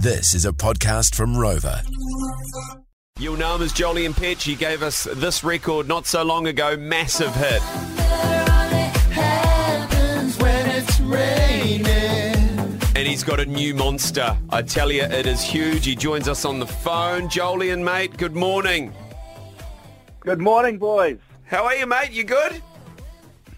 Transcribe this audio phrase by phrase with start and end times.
[0.00, 1.82] This is a podcast from Rover.
[3.18, 4.42] You'll know him as Jolyon Petch.
[4.42, 6.76] He gave us this record not so long ago.
[6.76, 7.60] Massive hit.
[12.94, 14.38] And he's got a new monster.
[14.50, 15.84] I tell you, it is huge.
[15.84, 17.22] He joins us on the phone.
[17.28, 18.94] Jolyon, mate, good morning.
[20.20, 21.18] Good morning, boys.
[21.42, 22.12] How are you, mate?
[22.12, 22.62] You good?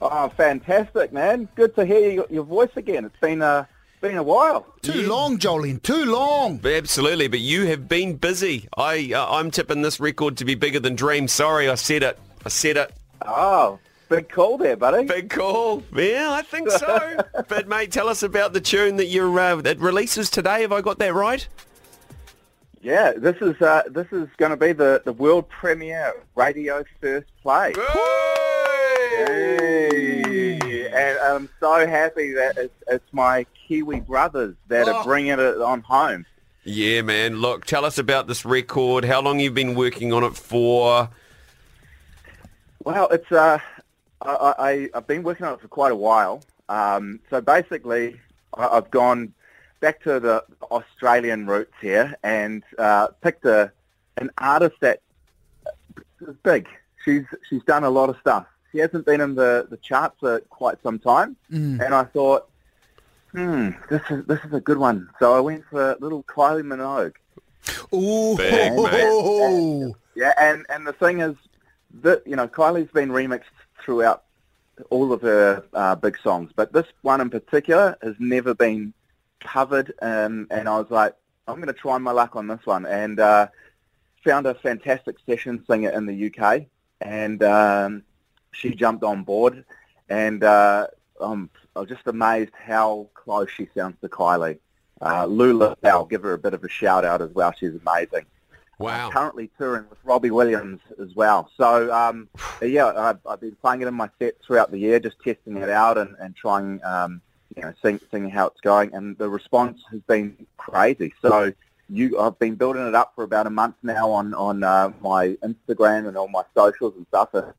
[0.00, 1.48] Oh, fantastic, man.
[1.54, 3.04] Good to hear your, your voice again.
[3.04, 3.68] It's been a
[4.04, 4.66] been a while.
[4.82, 5.82] Too long, Jolyon.
[5.82, 6.60] Too long.
[6.62, 8.68] Absolutely, but you have been busy.
[8.76, 11.26] I, uh, I'm tipping this record to be bigger than Dream.
[11.26, 12.18] Sorry, I said it.
[12.44, 12.92] I said it.
[13.22, 13.78] Oh,
[14.10, 15.06] big call there, buddy.
[15.06, 15.82] Big call.
[15.96, 17.18] Yeah, I think so.
[17.48, 20.60] but mate, tell us about the tune that you're uh, that releases today.
[20.60, 21.48] Have I got that right?
[22.82, 27.28] Yeah, this is uh, this is going to be the, the world premiere radio first
[27.42, 27.72] play.
[27.74, 29.63] Hey, and
[31.34, 34.96] I'm so happy that it's, it's my Kiwi brothers that Oh.
[34.96, 36.24] are bringing it on home.
[36.64, 37.36] Yeah, man.
[37.36, 39.04] Look, tell us about this record.
[39.04, 41.10] How long you've been working on it for?
[42.84, 43.58] Well, it's uh,
[44.22, 46.42] I, I I've been working on it for quite a while.
[46.68, 48.20] Um, so basically,
[48.56, 49.32] I, I've gone
[49.80, 53.70] back to the Australian roots here and uh, picked a
[54.16, 55.00] an artist that
[56.26, 56.66] is big.
[57.04, 58.46] She's she's done a lot of stuff.
[58.74, 61.36] She hasn't been in the, the charts for quite some time,
[61.80, 62.50] and I thought,
[63.30, 65.08] hmm, this is this is a good one.
[65.20, 67.14] So I went for little Kylie Minogue.
[67.94, 68.36] Ooh.
[68.36, 69.94] Big, mate.
[70.16, 71.34] Yeah, and, and the thing is
[72.02, 73.44] that, you know, Kylie's been remixed
[73.84, 74.24] throughout
[74.90, 78.92] all of her uh, big songs, but this one in particular has never been
[79.40, 81.14] covered, and, and I was like,
[81.48, 83.48] I'm going to try my luck on this one, and uh,
[84.24, 86.66] found a fantastic session singer in the UK,
[87.00, 88.04] and um,
[88.54, 89.64] she jumped on board,
[90.08, 90.86] and uh,
[91.20, 94.58] um, I'm just amazed how close she sounds to Kylie.
[95.00, 97.52] Uh, Lula, I'll give her a bit of a shout out as well.
[97.52, 98.26] She's amazing
[98.78, 99.10] Wow.
[99.10, 101.50] currently touring with Robbie Williams as well.
[101.56, 102.28] So um,
[102.62, 105.70] yeah, I've, I've been playing it in my set throughout the year, just testing it
[105.70, 107.20] out and, and trying, um,
[107.56, 108.94] you know, seeing, seeing how it's going.
[108.94, 111.12] And the response has been crazy.
[111.22, 111.52] So
[111.88, 115.36] you, I've been building it up for about a month now on on uh, my
[115.44, 117.34] Instagram and all my socials and stuff.
[117.34, 117.52] And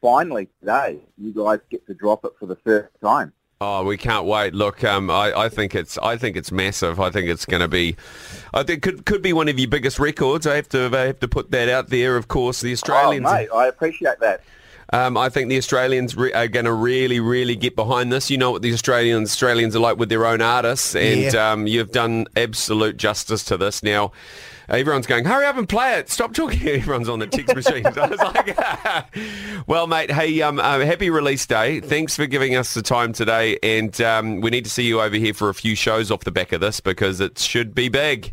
[0.00, 3.32] finally today, you guys get to drop it for the first time.
[3.60, 4.54] Oh, we can't wait.
[4.54, 7.00] Look, um, I, I think it's I think it's massive.
[7.00, 7.96] I think it's going to be,
[8.54, 10.46] I think could could be one of your biggest records.
[10.46, 12.16] I have to I have to put that out there.
[12.16, 13.26] Of course, the Australians.
[13.28, 14.42] Oh, mate, I appreciate that.
[14.90, 18.30] Um, I think the Australians re- are going to really, really get behind this.
[18.30, 21.52] You know what the Australians Australians are like with their own artists, and Yeah.
[21.52, 23.82] um, you've done absolute justice to this.
[23.82, 24.12] Now,
[24.70, 26.08] everyone's going, hurry up and play it.
[26.08, 26.66] Stop talking.
[26.68, 27.86] Everyone's on the text machines.
[27.98, 31.80] I was like, well, mate, hey, um, uh, happy release day.
[31.80, 35.16] Thanks for giving us the time today, and um, we need to see you over
[35.16, 38.32] here for a few shows off the back of this because it should be big.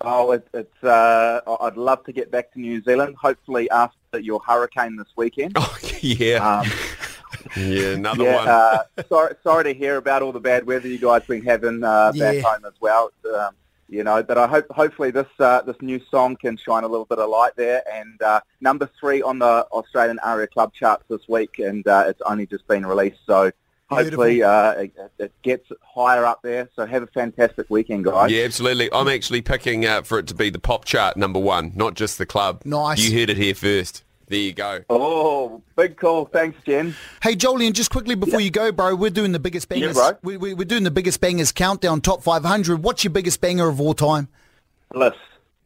[0.00, 0.82] Oh, it, it's.
[0.84, 3.16] Uh, I- I'd love to get back to New Zealand.
[3.20, 5.52] Hopefully after your hurricane this weekend.
[5.58, 6.66] Oh, yeah, Um,
[7.56, 8.34] yeah, another yeah.
[8.36, 8.48] one.
[8.48, 12.12] Uh, sorry, sorry to hear about all the bad weather you guys been having uh,
[12.12, 12.42] back Yeah.
[12.42, 13.10] home as well.
[13.34, 13.50] Um,
[13.88, 17.04] you know, but I hope hopefully this uh, this new song can shine a little
[17.04, 17.82] bit of light there.
[17.92, 22.22] And uh, number three on the Australian ARIA Club charts this week, and uh, it's
[22.24, 23.20] only just been released.
[23.26, 23.50] So
[23.94, 26.68] hopefully uh, it, it gets higher up there.
[26.76, 28.30] So have a fantastic weekend, guys.
[28.30, 28.92] Yeah, absolutely.
[28.92, 32.18] I'm actually picking uh, for it to be the pop chart number one, not just
[32.18, 32.62] the club.
[32.64, 32.98] Nice.
[32.98, 34.04] You heard it here first.
[34.28, 34.80] There you go.
[34.88, 36.24] Oh, big call.
[36.24, 36.96] Thanks, Jen.
[37.22, 39.94] Hey, Jolyon, just quickly before you go, bro, we're doing the biggest bangers.
[39.94, 40.12] bro.
[40.22, 42.82] we, we, we're doing the biggest bangers countdown top 500.
[42.82, 44.28] What's your biggest banger of all time?
[44.92, 45.12] Bliss.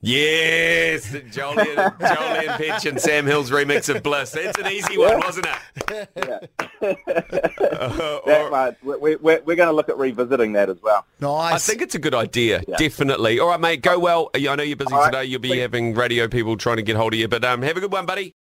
[0.00, 4.30] Yes, Jolyon, Jolyon Petch and Sam Hill's remix of Bliss.
[4.30, 6.50] That's an easy one, wasn't it?
[6.80, 11.04] Uh, That, or- we, we, we're going to look at revisiting that as well.
[11.20, 11.54] Nice.
[11.54, 13.40] I think it's a good idea, definitely.
[13.40, 14.30] All right, mate, go well.
[14.34, 15.24] I know you're busy All right, today.
[15.24, 15.62] You'll be thanks.
[15.62, 18.06] having radio people trying to get hold of you, but um, have a good one,
[18.06, 18.34] buddy.